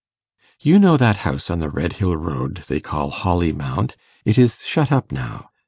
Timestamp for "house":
1.17-1.51